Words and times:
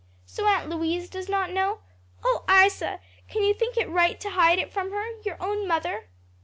So 0.25 0.47
Aunt 0.47 0.67
Louise 0.67 1.11
does 1.11 1.29
not 1.29 1.51
know? 1.51 1.81
Oh, 2.23 2.43
Isa, 2.49 3.01
can 3.27 3.43
you 3.43 3.53
think 3.53 3.77
it 3.77 3.87
right 3.87 4.19
to 4.21 4.31
hide 4.31 4.57
it 4.57 4.73
from 4.73 4.89
her 4.89 5.21
your 5.21 5.37
own 5.39 5.67
mother?" 5.67 6.09